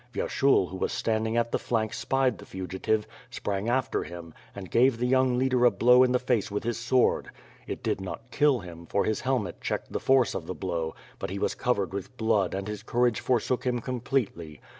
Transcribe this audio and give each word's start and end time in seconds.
Vyerahul 0.15 0.69
who 0.69 0.77
was 0.77 0.91
standing 0.91 1.37
at 1.37 1.51
the 1.51 1.59
flank 1.59 1.93
spied 1.93 2.39
the 2.39 2.45
fugitive, 2.47 3.05
sprang 3.29 3.69
after 3.69 4.01
him, 4.03 4.33
and 4.55 4.71
gave 4.71 4.97
the 4.97 5.05
young 5.05 5.37
leader 5.37 5.63
a 5.63 5.69
blow 5.69 6.01
in 6.01 6.11
the 6.11 6.17
face 6.17 6.49
with 6.49 6.63
his 6.63 6.79
sword. 6.79 7.29
It 7.67 7.83
did 7.83 8.01
not 8.01 8.31
kill 8.31 8.61
him 8.61 8.87
for 8.87 9.05
his 9.05 9.21
helmet 9.21 9.61
checked 9.61 9.93
the 9.93 9.99
force 9.99 10.33
of 10.33 10.47
the 10.47 10.55
blow, 10.55 10.95
but 11.19 11.29
he 11.29 11.37
was 11.37 11.53
covered 11.53 11.93
with 11.93 12.17
blood 12.17 12.55
and 12.55 12.67
his 12.67 12.81
courage 12.81 13.19
forsook 13.19 13.63
him 13.63 13.77
com 13.79 14.01
pletely. 14.01 14.57